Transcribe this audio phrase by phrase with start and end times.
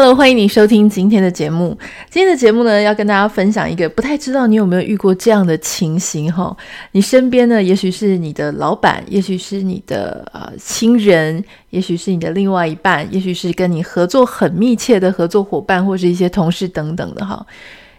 [0.00, 1.78] Hello，欢迎你收听今天的节目。
[2.08, 6.56] 今天的节目呢，要跟大家分享一个不太知道你有没有遇过这样的情形哈。
[6.92, 17.46] 你身边呢，也许是你的老板，也许是你的呃亲人，也许是你的另外一半，也许是跟你合作很密切的合作伙伴，或是一些同事等等的哈。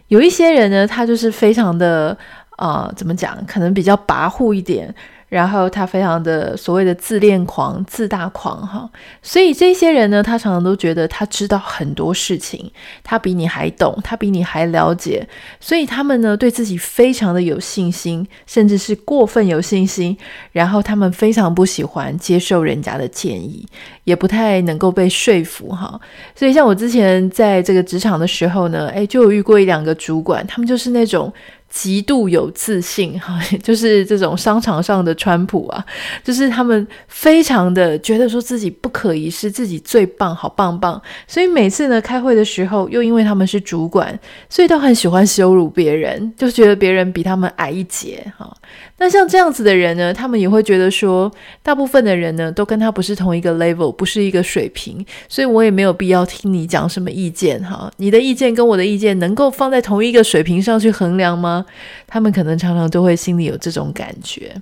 [0.08, 2.18] 有一些人呢，他就是非常的
[2.58, 4.92] 呃，怎么讲，可能比较跋扈一点。
[5.32, 8.86] 然后他非常的所谓的自恋狂、自大狂哈，
[9.22, 12.70] 所以这些人呢，他常常都觉得他知道很多事情，
[13.02, 15.26] 他比你还懂，他比你还了解，
[15.58, 20.14] 所以他们呢，对自己非常的有信心，甚至是过分有信心。
[20.52, 23.66] 然后他们非常不喜欢接受人家的建议，
[24.04, 25.98] 也不太能够被说服哈。
[26.34, 31.32] 所以像我之前在这个职场的时候呢，诶，就有遇过一两个主管，他们就是那种。
[31.72, 35.82] 极度有自信， 哈，就是这种商场上的川普啊，
[36.22, 41.00] 就是他们非常的觉得说自己不可一世，自己最棒，好棒棒。
[41.26, 44.16] 所以每次呢，开会的时候，又因为他们是主管，
[44.50, 48.54] 所以都很喜欢羞辱别人，就觉得别人比他们矮一截，哈。
[48.98, 57.90] 那像这样子的人呢，他们也会觉得说，大部分的人呢，都跟他不是同一个 level，不是一个水平，所以我也没有必要听你讲什么意见哈。
[57.96, 61.61] 你的意见跟我的意见能够放在同一个水平上去衡量吗？
[62.06, 64.54] 他们可能常常都会心里有这种感觉。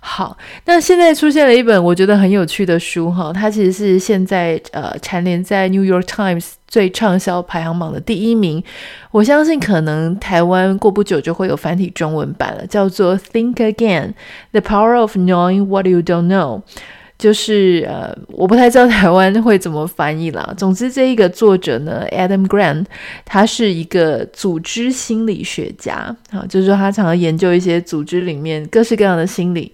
[0.00, 6.52] 好，那现在出现了一本我觉得很有趣的书哈，它其实是现在呃蝉联在 New York Times。
[6.68, 8.62] 最畅销排行榜的第一名，
[9.12, 14.14] 我相信可能台湾过不久就会有繁体中文版了，叫做《Think Again:
[14.50, 16.60] The Power of Knowing What You Don't Know》。
[17.18, 20.52] 就是呃，我不太知道台湾会怎么翻译啦。
[20.56, 22.84] 总之，这一个作者呢，Adam Grant，
[23.24, 29.72] 他是一个组织心理学家啊，就是说他常常研究一些组织里面各式各样的心理。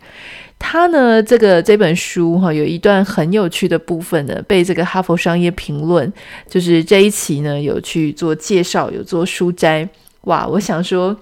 [0.64, 6.10] 他呢，这个这本书哈，有一段很有趣的部分呢，被这个哈佛商业评论，
[6.48, 9.88] 就是这一期呢有去做介绍，有做书摘。
[10.26, 11.18] 哇，我想说，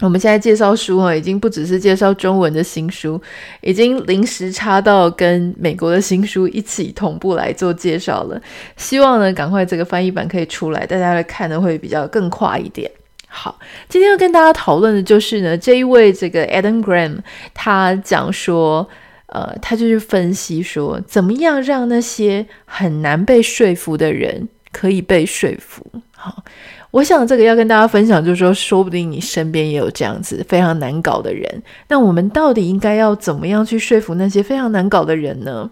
[0.00, 3.20] 我们现在介绍书哈，已经不只是介绍中文的新书，
[3.60, 8.40] 已经临时插到跟美国的新书一起同步来做介绍了。
[8.76, 12.88] 希望呢，赶快这个翻译版可以出来，大家来看的会比较更快一点。
[13.26, 17.18] 好，今天要跟大家讨论的就是呢，这一位这个 Adam Graham，
[17.52, 18.88] 他讲说，
[19.26, 24.48] 呃，他就是分析说，怎么样让那些很难被说服的人
[24.78, 25.84] 可以被说服。
[26.14, 26.44] 好，
[26.92, 35.68] 我想这个要跟大家分享，就是说，说不定你身边也有这样子非常难搞的人，那我们到底应该要怎么样去说服那些非常难搞的人呢？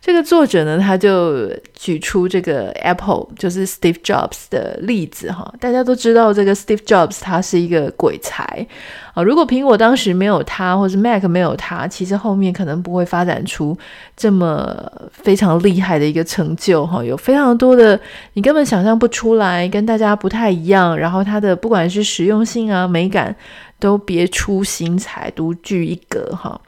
[0.00, 5.52] 这个作者呢，他就举出这个 Apple，就是 Steve Jobs 的例子哈。
[5.60, 8.66] 大家都知道，这个 Steve Jobs 他是一个鬼才
[9.12, 9.22] 啊。
[9.22, 13.76] 如果苹果当时没有他，或是 Mac 没有他，其实后面可能不会发展出
[14.16, 17.02] 这么非常厉害的一个成就哈。
[17.02, 17.98] 有非常多的
[18.34, 20.96] 你根本想象不出来，跟大家不太一样。
[20.96, 23.34] 然后他的不管是实用性啊、美感，
[23.80, 26.58] 都别出心裁，独具一格哈。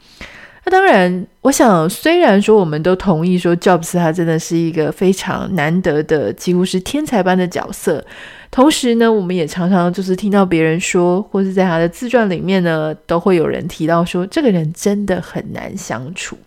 [0.70, 8.02] 当然，我想，虽然说我们都同意说，Jobs 他真的是一个非常难得的，几乎是天才般的角色。
[8.50, 16.38] 同时呢，我们也常常就是听到别人说，或是在他的自传里面呢，都会有人提到说，这个人真的很难相处，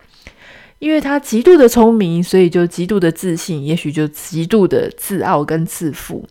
[0.79, 6.25] 因为他极度的聪明，所以就极度的自信，也许就极度的自傲跟自负。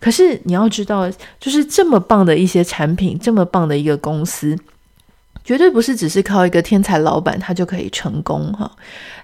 [0.00, 1.10] 可是你要知道，
[1.40, 4.56] 就是这么棒的一些产品，这么棒的一个公司。
[5.44, 8.70] 绝对不是只是靠一个天才老板他就可以成功哈，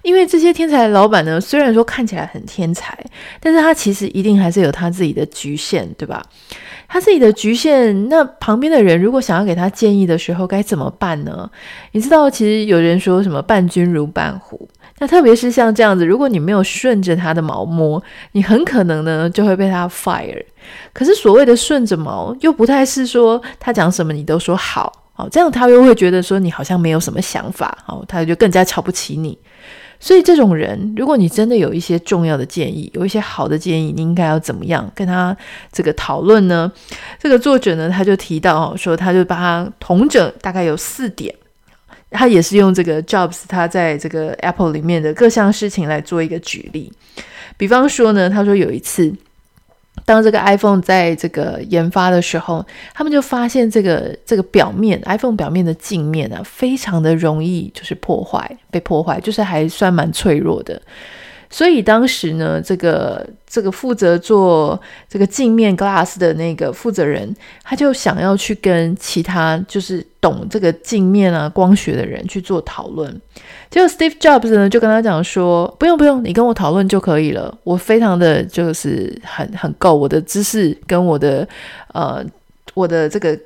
[0.03, 2.97] 因为这些天才老板呢，虽然说看起来很天才，
[3.41, 6.23] 但是他其实一定还是有他自己的局限，对吧？
[6.87, 11.49] 他自己的局限，那旁边的人如果想要给他建议的时候该怎么办呢？
[11.93, 20.45] 你知道，其实有人说什么伴君如伴虎，那特别是像这样子，如果你没有顺着他的毛摸，你很可能呢就会被他 fire。
[20.93, 24.93] 可是所谓的顺着毛，又不太是说他讲什么你都说好。
[25.21, 29.39] 哦这样他又会觉得说你好像没有什么想法，哦，他就更加瞧不起你。
[30.03, 35.37] 所以这种人，如果你真的有一些重要的建议，有一些好的建议，你应该要怎么样跟他
[35.71, 36.73] 这个讨论呢？
[37.19, 41.35] 这个作者呢，他就提到说，他就把他统整大概有四点，
[42.11, 46.91] 他也是用这个 Jobs 他在这个 Apple 里面的各项事情来做一个举例。
[47.59, 49.15] 比方说呢，他说有一次。
[50.05, 52.65] 当这个 iPhone 在这个研发的时候，
[52.95, 60.81] 他们就发现这个这个表面 iPhone 表面的镜面啊，非常的容易就是破坏，被破坏，就是还算蛮脆弱的。
[61.53, 73.21] 所以当时呢，这个这个负责做这个镜面 glass 的那个负责人，他就想要去跟其他就是懂这个镜面啊光学的人去做讨论。
[73.69, 81.47] 结果 Steve Jobs 呢就跟他讲说：“不用不用，你跟我讨论就可以了，我非常的就是很很够，我的知识跟我的
[81.93, 82.25] 呃
[82.75, 83.37] 我的这个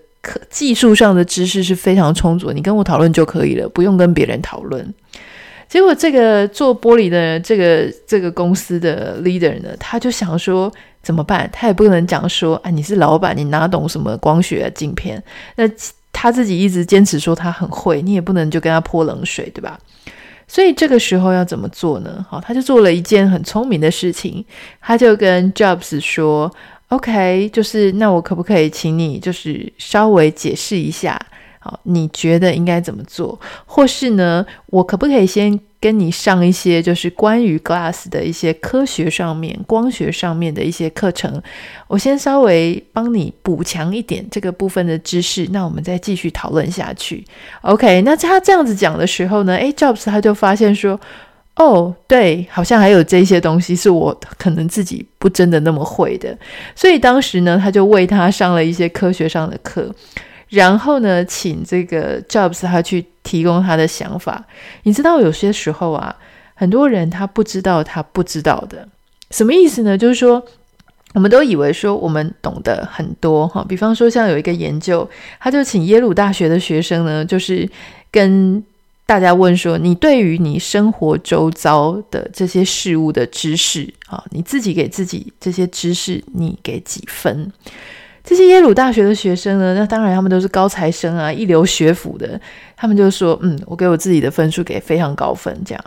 [0.50, 4.86] 技术上的知识是非常充足，你跟我讨论就可以了，不用跟别人讨论。”
[5.74, 10.72] 结果，这个做玻璃的这个这个公司的 leader 呢，他就想说
[11.02, 11.50] 怎么办？
[11.52, 15.20] 他也不能讲说，啊，你是老板，你哪懂什么光学啊镜片？
[15.56, 15.64] 那
[16.12, 19.76] 他自己一直坚持说他很会，你也不能就跟他泼冷水，对吧？
[20.46, 22.24] 所以这个时候要怎么做呢？
[22.30, 24.44] 好，他就做了一件很聪明的事情，
[24.80, 26.48] 他就跟 Jobs 说
[26.90, 31.20] ：“OK，就是那我可不可以请你就是稍微解释一下？”
[31.64, 33.40] 好，你觉得应该怎么做？
[33.64, 41.42] 或是呢，我可不可以先跟你上一些就是关于 glass 的一些科学上面、光学上面的一些课程？
[41.86, 47.24] 我先稍微帮你补强一点这个部分的知识，那我们再继续讨论下去。
[47.62, 51.00] OK，那他这样子讲的时候呢，诶，Jobs 他就发现说，
[51.56, 56.36] 哦，对，好像还有这些东西是我可能自己不真的那么会的，
[56.76, 59.90] 所以当时呢，他就为他上了一些科学上的课。
[60.54, 64.44] 然后呢，请这个 Jobs 他去提供他的想法。
[64.84, 66.14] 你知道，有些时候啊，
[66.54, 68.88] 很多人他不知道他不知道的，
[69.30, 69.98] 什么意思呢？
[69.98, 70.44] 就是说，
[71.14, 73.64] 我们都以为说我们懂得很多哈。
[73.68, 75.08] 比方说，像有一个研究，
[75.40, 77.68] 他就请耶鲁大学的学生呢，就是
[78.10, 78.62] 跟
[79.06, 87.52] 大家问说，你对于你生活周遭的这些事物的知识啊，你自己给自己这些知识，你给几分？
[88.24, 92.40] 这些耶鲁大学的学生呢，那当然他们都是高材生啊，一流学府的。
[92.74, 95.84] 他们就说：“嗯，我给我自己的分数给非常高分。”这样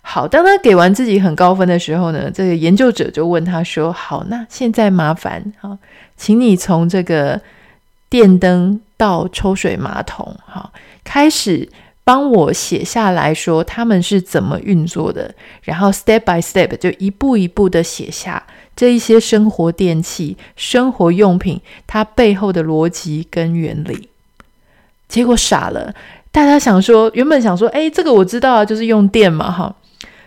[0.00, 0.26] 好。
[0.26, 5.78] 当他给完自己很高分的时候呢，这个研究者就问他说：“好，那现在麻烦哈，
[6.16, 7.38] 请你从这个
[8.08, 10.72] 电灯到抽水马桶，哈，
[11.04, 11.68] 开始
[12.02, 18.42] 帮我写下来说他们是怎么运作的，然后 step by step 就一步一步的写下。”
[18.76, 24.08] 这一些生活电器、生活用品，它背后的逻辑跟原理，
[25.08, 25.94] 结果傻了。
[26.32, 29.76] 大家想说，原本想说，哎，这个我知道啊，就是用电嘛，哈。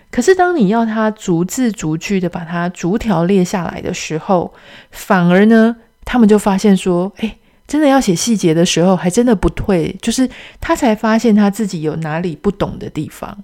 [0.10, 4.54] 可是当你要他逐字逐句的把它逐条列下来的时候，
[4.92, 7.36] 反而呢，他们就发现说，哎，
[7.68, 10.30] 真的要写细节的时候，还真的不退，就是
[10.62, 13.38] 他才发现他自己有哪里不懂的地方。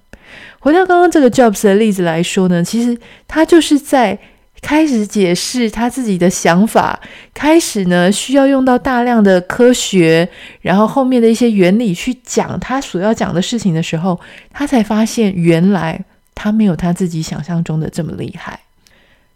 [0.60, 2.98] 回到刚刚这个 Jobs 的例子来说呢，其实
[3.28, 4.18] 他就是在。
[4.64, 6.98] 开始解释他自己的想法，
[7.34, 10.26] 开始呢需要用到大量的科学，
[10.62, 14.18] 然后后面的一些原理去讲他所要讲的事情的时候，
[14.50, 16.02] 他才发现原来
[16.34, 18.58] 他没有他自己想象中的这么厉害。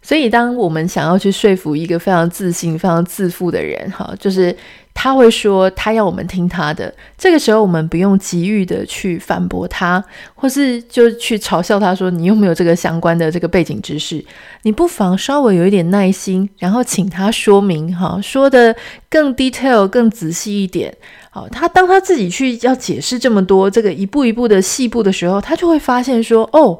[0.00, 4.56] 所以，当我们想要去说服一个非常自信、非常自负的人，哈，就是
[4.94, 6.92] 他会说他要我们听他的。
[7.18, 10.02] 这个时候，我们不用急于的去反驳他，
[10.34, 14.24] 或是就去嘲笑他说你又没有这个相关的这个背景知识。
[14.62, 18.74] 你不妨稍微有一点耐心，然后请他说明，哈，说得
[19.10, 20.96] 更 detail、更仔细一点。
[21.28, 26.78] 好，他当他自己去要解释这么多这个一步一步的细部的时候，他就会发现说，哦。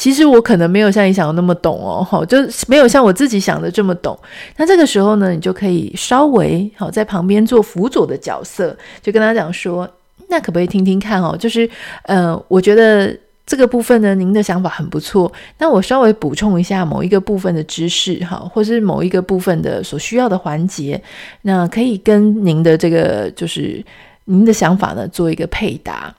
[0.00, 4.18] 其实我可能没有像你想的那么懂哦，好，就没有像我自己想的这么懂。
[4.56, 9.86] 那这个时候呢，你就可以稍微好在旁边做辅佐的角色，就跟他讲说，
[10.30, 11.36] 那可不可以听听看哦？
[11.36, 11.68] 就是
[12.04, 15.30] 呃，我觉得这个部分呢，您的想法很不错。
[15.58, 20.98] 那我稍微补充一下某一个部分的知识哈，或是某一个部分的所需要的环节，
[21.42, 23.84] 那可以跟您的这个就是
[24.24, 26.14] 您的想法呢做一个配搭。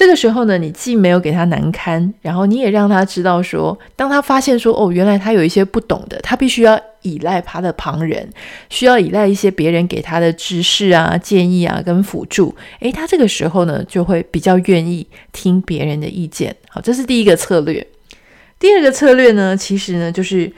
[0.00, 8.26] 这个时候呢，你既没有给他难堪，然后你也让他知道说，当他发现说，哦，原来他有一些不懂的，他必须要依赖他的旁人，
[8.70, 12.56] 需要依赖一些别人给他的知识啊、建议啊跟辅助。
[12.78, 16.56] 诶，他这个时候呢，就会比较愿意听别人的意见。
[16.70, 17.86] 好，这是第一个策略。
[18.58, 20.50] 第二个策略呢，其实呢，就是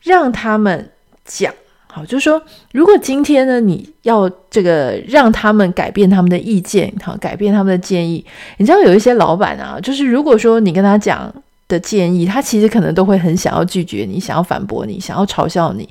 [0.00, 0.90] 让他们
[1.26, 1.52] 讲。
[1.98, 2.40] 好，就是说，
[2.72, 8.24] 如果今天呢，你要这个让他们改变他们的意见，好，改变他们的建议，
[8.58, 11.32] 你知道有一些老板啊，就是如果说你跟他讲
[11.66, 15.88] 的建议，他其实可能都会很想要拒绝你，想要反驳你，想要嘲笑你，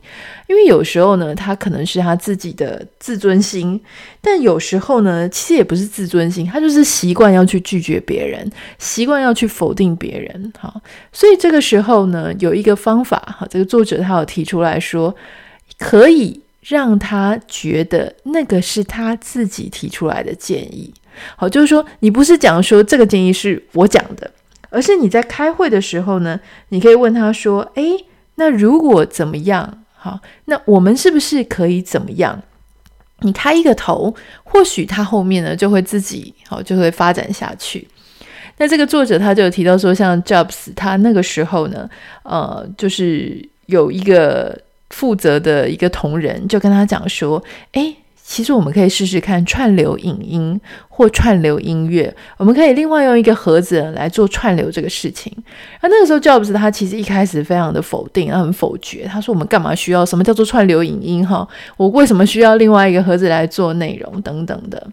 [0.47, 3.79] 因为有时候呢，他可能是他自己的自尊心，
[4.21, 8.49] 但有时候呢，其实也不是自尊心，他就是习惯要去拒绝别人，
[8.79, 10.79] 习惯要去否定别人，好，
[11.11, 15.13] 所以这个时候呢，有一个方法，哈，这个作者他有提出来说。
[15.77, 20.93] 可以让他觉得那个是他自己提出来的建议。
[21.35, 24.29] 好，就是说你不是讲说这个建议是我讲的，
[24.69, 28.05] 而是你在开会的时候呢，你可以问他说：“诶，
[28.35, 29.83] 那如果怎么样？
[29.95, 32.41] 好，那我们是不是可以怎么样？”
[33.21, 37.87] 你开一个头，或许他后面呢就会自己好，就会发展下去。
[38.57, 41.89] 那这个作者他就有提到说，像 Jobs 他那个时候呢，
[42.21, 44.55] 呃，就是有一个
[44.89, 47.95] 负责的一个同仁就跟他讲说，诶。
[48.29, 55.31] 其实我们可以试试看串流影音或串流音乐，我们可以另外用一个盒子来做串流这个事情。
[55.79, 61.25] 而那个时候，Jobs 他其实一开始非常的否定，他很否决，他说：“我们干嘛需要什么叫做串流影音？
[61.25, 64.85] 哈，我为什么需要另外一个盒子来做内容等等的？”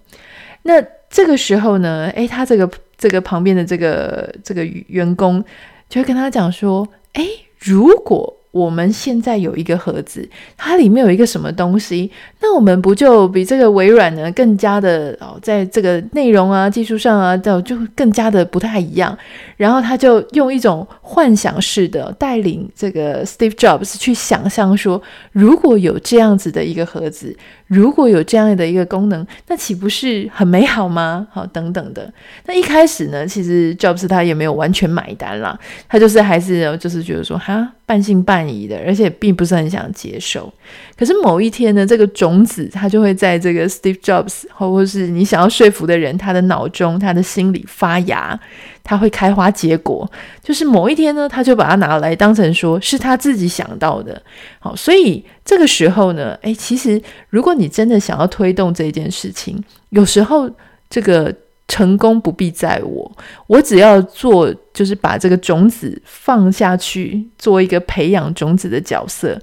[0.62, 5.44] 那这个时候呢，诶，他这个这个旁边的这个这个员工
[5.88, 7.26] 就会跟他讲说：“诶，
[7.58, 12.08] 如果……”我们现在有一个盒子，它里面有一个什么东西？
[12.40, 19.18] 那我们不就比这个微软呢更加的哦，在这个内容啊、技术上啊，就就更加的不太一样。
[19.56, 31.26] 然后他就用一种幻想式的带领这个 Steve Jobs 去想象说，如果有这样子的一个盒子，如果有这样的一个功能，那岂不是很美好吗？
[31.32, 32.12] 好，等等的。
[32.46, 37.72] 那一开始呢，其实 Jobs 他也没有完全买单啦，他就是还是就是觉得说哈。
[37.86, 40.50] 半信半疑的，而且并不是很想接受。
[40.96, 48.40] 可是某一天呢，这个种子它就会在这个 Steve Jobs 或或是你想要说服的人他的脑中、他的心里发芽，
[48.84, 50.08] 它会开花结果。
[50.40, 54.22] 就是某一天呢，他就把它拿来当成说是他自己想到的。
[54.60, 60.48] 好，所以这个时候呢，诶，其实如果你真的想要推动这件事情，有时候
[60.88, 61.34] 这个。
[61.66, 63.10] 成功不必在我，
[63.46, 69.40] 我只要做，就是把这个种子放下去，做一个培养种子的角色，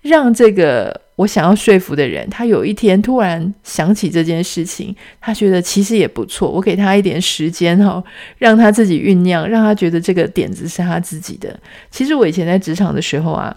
[0.00, 8.02] 让这个我想要说服的人，他有一天突然想起这件事情，他觉得其实也不错，我给他一点时间哈，
[8.38, 11.58] 让他自己酝酿，让他觉得这个点子是他自己的。
[11.90, 13.56] 其实我以前在职场的时候啊。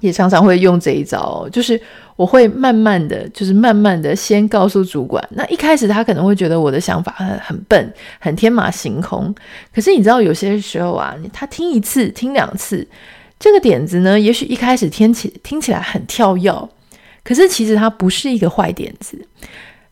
[0.00, 1.78] 也常常会用这一招，就是
[2.14, 9.34] 我会慢慢的就是慢慢的先告诉主管，那一开始他可能会觉得我的想法很很笨，很天马行空。
[9.74, 12.86] 可是你知道有些时候啊，他听一次听两次，
[13.40, 16.68] 这个点子呢，也许一开始听起听起来很跳跃，
[17.24, 19.26] 可是其实它不是一个坏点子。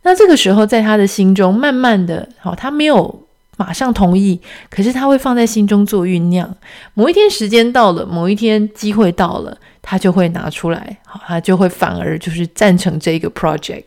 [0.03, 3.27] 那这个时候在他的心中慢慢的，好，他没有
[3.57, 4.41] 马上同意，
[4.71, 6.57] 可是他会放在心中做酝酿。
[6.95, 9.59] 某一天时间到了，某一天机会到了。
[9.81, 13.85] 他就会拿出来，好，他就会反而就是赞成这个 project。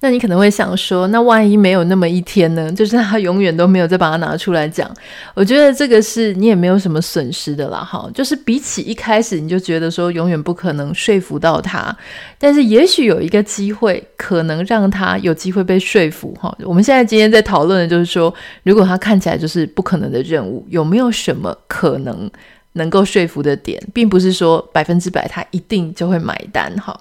[0.00, 2.70] 那你可能会想说，那万一没有那么一天呢？
[2.72, 4.88] 就是他永远都没有再把它拿出来讲。
[5.34, 8.08] 我觉得这个是你也没有什么损失的啦，哈。
[8.14, 11.96] 就是比起一开始你就觉得说永远不可能说服到他，
[12.38, 16.56] 但是也许有一个机会可能让他有机会被说服，哈。
[16.62, 22.30] 我们现在今天在讨论的就是说，如果他看起来就是不可能的任务，有没有什么可能？
[22.74, 26.96] 能够说服的点，并不是说百分之百他一定就会买单哈。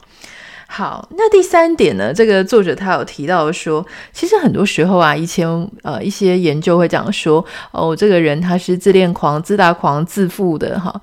[0.70, 2.14] 好，那第三点呢？
[2.14, 5.48] 这个作者他有提到说，其实很多时候啊，以前
[5.82, 11.02] 呃一些研究会讲说，哦，这个人他是自恋狂、自大狂、自负的哈。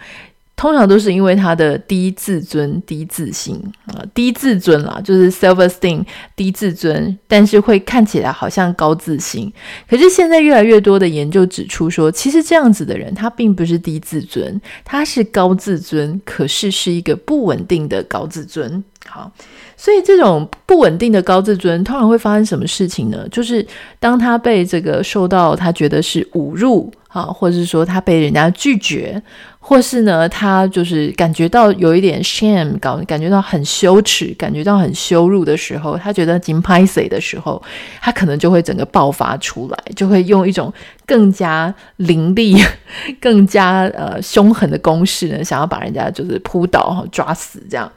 [0.57, 6.05] 通常都是因为他的低自尊、低自信啊，低自尊啦，就是 self-esteem
[6.37, 9.53] 低自尊，但是会看起来好像高自信。
[9.91, 18.83] 可是现在越来越多的研究指出说，其实这样子的人他并不是低自尊，他是高自尊，可是是一个不稳定的高自尊。
[19.07, 19.31] 好，
[19.77, 23.29] 所以这种不稳定的高自尊通常会发生什么事情呢？
[23.29, 23.67] 就是
[23.99, 29.23] 当他被这个受到他觉得是侮辱啊，或者是说他被人家拒绝。
[29.66, 37.61] 或是呢，他就是感觉到有一点 shame，感感觉到很羞耻，感觉到很羞辱的时候，他觉得紧拍谁的时候，
[37.99, 40.71] 他可能就会整个爆发出来，就会用一种
[41.06, 42.62] 更加凌厉、
[43.18, 47.90] 更加呃凶狠的攻势呢，想要把人家就是扑倒、抓死这样。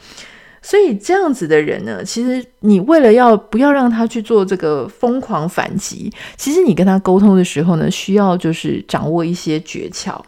[0.68, 10.20] 所以这样子的人呢，其实你为了要不要让他去做这个疯狂反击，其实你跟他沟通的时候呢，需要就是掌握一些诀窍。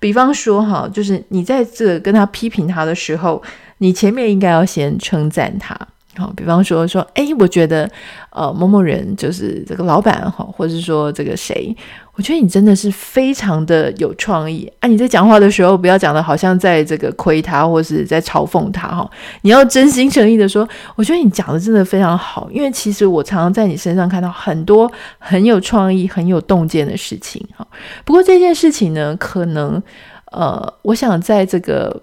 [0.00, 3.40] 比方说哈，就是你在这跟他批评他的时候，
[3.78, 5.78] 你前面应该要先称赞他。
[6.16, 7.88] 好，比方说说，哎，我觉得
[8.30, 11.76] 呃某某人就是这个老板哈，或者说这个谁。
[12.16, 14.86] 我觉得你真的是非常的有创意啊！
[14.86, 19.10] 你在讲话的时候，不要讲的好像在这个亏他，或是在嘲讽他哈。
[19.42, 27.66] 你要真心诚意的说，我觉得你讲的真的非常好，因为其实我常常在你身上看到很多很有创意、很有洞见的事情哈。
[28.04, 29.82] 不过这件事情呢，可能
[30.30, 32.00] 呃，我想在这个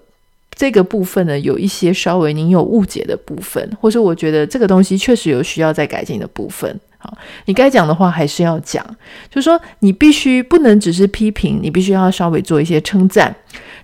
[0.54, 6.78] 这个部分呢，有一些稍微您有误解的部分，或者我觉得这个东西确实有需要再改进的部分。
[7.02, 8.84] 好，你该讲的话还是要讲，
[9.28, 13.34] 就是说你必须不能只是批评，你必须要稍微做一些称赞。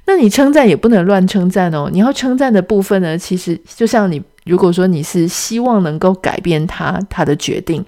[0.05, 7.85] 那你称赞也不能乱称赞哦，你要称赞的部分呢，其实就像你如果说你是希望能够改变他他的决定。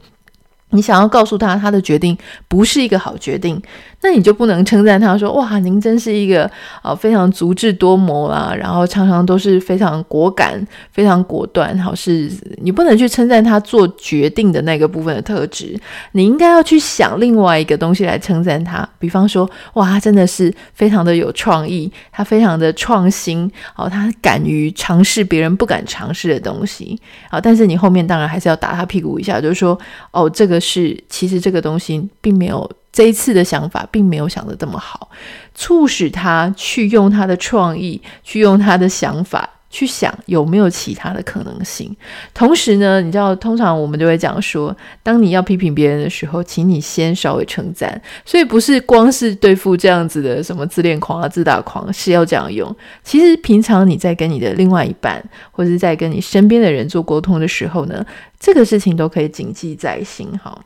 [0.70, 3.60] 你想要告诉他，他的决定不是一个好决定，
[4.02, 6.48] 那你就不能称赞他说：“哇，您真是一个
[6.80, 12.30] 啊非常足智多谋啦，然后常常都是非常果敢、非常果断。”好，是
[12.62, 15.76] 你不能去称赞他做决定的那个部分的特质，
[16.12, 18.88] 你应该要去想另外一个东西来称赞他。
[19.00, 26.96] 比方说：“哇，他真的是非常的有创意，他非常的创新，好，他敢于尝试别人不敢尝试的东西。”
[27.28, 29.76] 好，但是你后面当然还是要打他屁股一下，就是说
[30.12, 35.08] ：“哦，这个。”是，其实这个东西并没有这一次的想法，并没有想的这么好，
[35.54, 41.96] 促使他去用他的创意，去用他的想法，去想有没有其他的可能性。
[42.34, 48.02] 同时呢，你知道，通常我们就会讲说，当你要批评别人的时候，请你先稍微称赞。
[48.24, 52.76] 所以不是光是对付这样子的什么自恋狂啊、自大狂是要这样用。
[53.04, 58.04] 其实平常你在跟你的另外一半，或者是在跟你身边的人做沟通的时候呢，
[58.40, 60.28] 这个事情都可以谨记在心。
[60.42, 60.64] 好，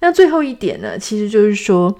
[0.00, 1.94] 那最后一点呢，其实就是说，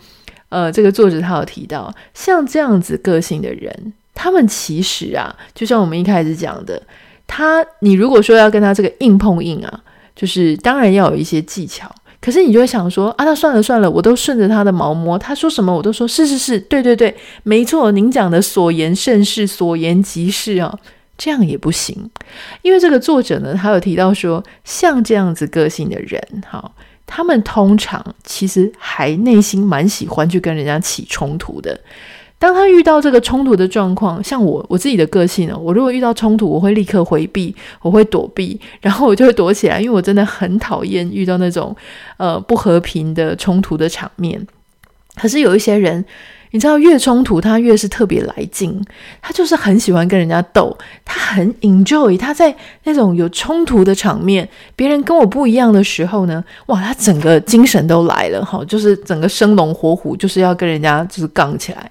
[0.48, 3.92] 呃，这个作者他有提到，像这样子个性的人。
[4.22, 6.82] 他们其实啊，就像我们一开始讲的，
[7.26, 9.80] 他你如果说要跟他这个硬碰硬啊，
[10.14, 11.90] 就是当然要有一些技巧。
[12.20, 20.78] 可是你就会想说啊，那算了算了，我都顺着他的毛摸，他说什么我都说是是是，对对对，没错，您讲的所言甚是，所言极是啊，
[21.16, 22.10] 这样也不行。
[22.60, 26.70] 因为这个作者呢，他有提到说，像这样子个性的人，哈，
[27.06, 31.80] 他们通常其实还内心蛮喜欢去跟人家起冲突的。
[32.40, 41.76] 当他遇到这个冲突的状况，像我我自己的个性呢，我如果遇到冲突，我会立刻回避，我会躲避，然后我就会躲起来，因为我真的很讨厌遇到那种
[42.16, 44.44] 呃不和平的冲突的场面。
[45.16, 46.02] 可是有一些人，
[46.52, 48.82] 你知道，越冲突他越是特别来劲，
[49.20, 61.90] 他就是很喜欢跟人家斗，他很 enjoy 他在那种有冲突的场面，别人跟我不一样的时候呢，哇，他整个精神都来了哈，就是整个生龙活虎，就是要跟人家就是杠起来。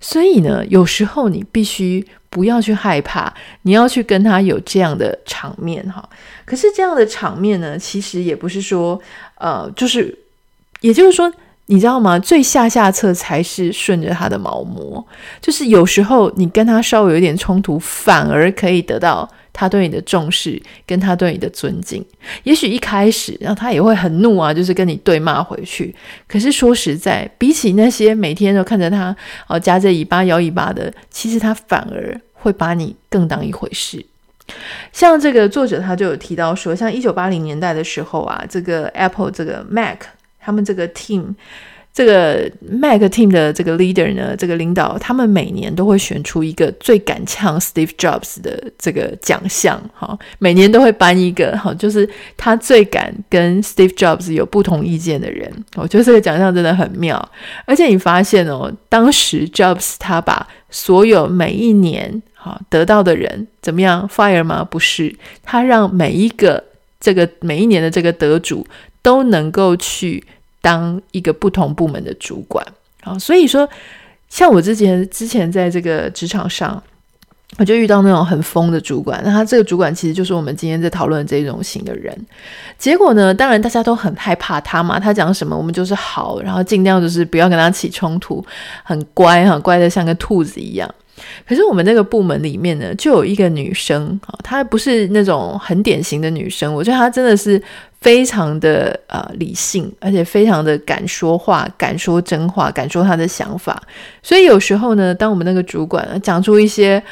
[0.00, 3.32] 所以呢，有时候你必须不要去害怕，
[3.62, 6.06] 你要去跟他有这样的场面哈。
[6.44, 9.00] 可是这样的场面呢，其实也不是说，
[9.36, 10.16] 呃，就是，
[10.80, 11.32] 也就是说，
[11.66, 12.18] 你知道吗？
[12.18, 15.04] 最下下策才是顺着他的毛摸，
[15.40, 19.28] 就是有时候你跟他稍微有点冲突，反而可以得到。
[19.58, 22.04] 他对你的重视，跟他对你的尊敬，
[22.42, 25.94] 也许一开始，然后他也会很怒啊，就是跟你对骂回去。
[26.28, 29.16] 可是说实在，比起那些每天都看着他
[29.46, 34.04] 哦夹着尾巴摇尾巴的，其实他反而会把你更当一回事。
[34.92, 40.00] 像这个作者他就有提到说，像一九八零年代的时候啊，这个 Apple 这个 Mac
[40.38, 41.34] 他们这个 team。
[41.96, 52.06] 这个 Mac Team 的这个 leader 呢，这个领导，他们每年都会选出一个最敢呛 Steve Jobs 的这个奖项，哈，每年都会颁一个，哈，就是
[52.36, 55.50] 他最敢跟 Steve Jobs 有不同意见的人。
[55.76, 57.16] 我觉得这个奖项真的很妙，
[57.64, 64.62] 而且你发现哦，当时 Jobs 他把所有每一年哈得到的人怎么样 fire 吗？
[64.62, 66.62] 不是，他让每一个
[67.00, 68.66] 这个每一年的这个得主
[69.00, 70.22] 都能够去。
[70.66, 72.66] 当一个不同部门的主管
[73.04, 73.68] 啊，所以说，
[74.28, 76.82] 像我之前之前在这个职场上，
[77.56, 79.22] 我就遇到那种很疯的主管。
[79.24, 82.12] 那他这个主管其实就是我们今天在讨论这种型的人。
[82.76, 88.44] 结果呢，当然大家都很害怕他嘛，他讲什么我们就是好，然后尽量就是不要跟他起冲突，
[88.82, 90.92] 很乖哈，乖的像个兔子一样。
[91.48, 97.62] 可是我们那个部门里面呢，就有一个女生啊，她不是那种很典型的女生，我觉得她真的是。
[98.00, 103.82] 非常的呃理性，而且非常的敢说话，敢说真话，敢说他的想法。
[104.22, 107.02] 所以有时候呢，当我们那个主管讲出一些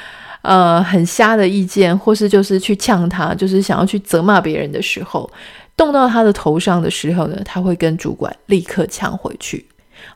[0.42, 5.28] 呃很瞎的意见，或是就是去呛他，就是想要去责骂别人的时候，
[5.76, 9.66] 动到他的头上的时候呢，他会跟主管立刻呛回去。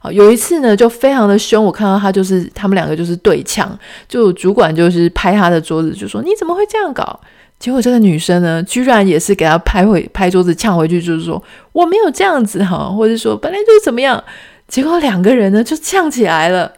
[0.00, 3.76] 好，有一次呢，就非常的凶，我看到他就是他们两个就是对呛，
[4.06, 7.18] 就主管就是拍他的桌子，就说你怎么会这样搞？
[7.58, 11.42] 结果这个女生呢，居然也是给他拍回拍桌子呛回去，就是说
[11.72, 14.22] 我没有这样子哈，或者说本来就是怎么样。
[14.68, 16.70] 结果两个人呢就呛起来了。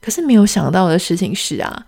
[0.00, 1.84] 可是没有想到的事情是啊，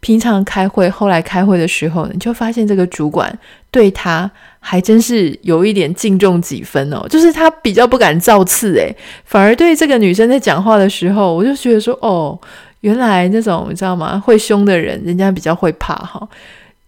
[0.00, 3.38] 平常开会，后来开会的时候，你就发现这个主管
[3.70, 12.38] 对他还真是有一点敬重几分哦，就是他比较不敢造次诶，反而对这个女生在讲话的时候，我就觉得说哦，
[12.80, 16.28] 原来那种你知道吗，会凶的人，人家比较会怕哈。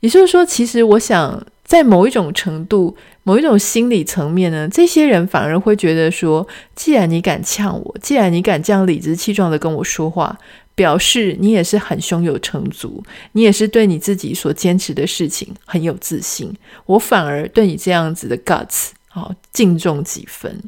[0.01, 10.39] 也就是说，其实我想，在某一种程度、某一种心理层面呢，这些人反而会觉得说，既然你敢呛我，既然你敢这样理直气壮的跟我说话，
[10.75, 16.55] 表示你也是很胸有成竹，你也是对你自己所坚持的事情很有自信。
[16.87, 20.63] 我反而对你这样子的 guts 好敬重几分。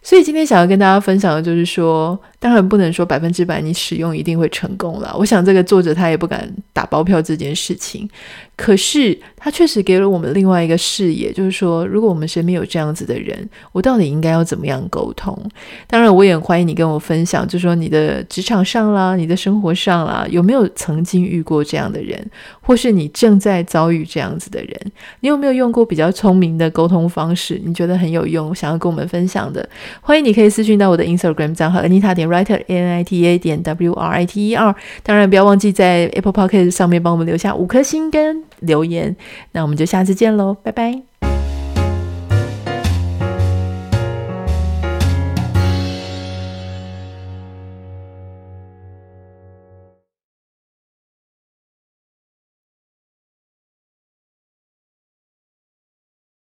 [0.00, 5.14] 所以今天想要跟大家分享的就是说，当然不能说百分之百你使用一定会成功了。
[5.18, 8.08] 我想这个作者他也不敢打包票这件事情。
[8.56, 15.38] 可是他确实给了我们另外一个视野，就是说，如果我们身边有这样子的人，我到底应该要怎么样沟通？
[15.86, 22.18] 当然，我也很欢迎你跟我分享，就是说你的职场上啦，你的生活上啦，有没有曾经遇过这样的人，
[22.62, 24.74] 或是你正在遭遇这样子的人？
[25.20, 27.60] 你有没有用过比较聪明的沟通方式？
[27.62, 29.68] 你觉得很有用，想要跟我们分享的？
[30.00, 34.54] 欢迎你可以私讯到我的 Instagram 账号 Anita 点 Writer N I T A 点 W R I T E
[34.54, 34.74] R。
[35.02, 39.16] 当然，不要忘记在 Apple p o c k e t 上面帮我们留下五颗星跟留言，
[39.52, 41.15] 那我们就下次见喽，拜拜。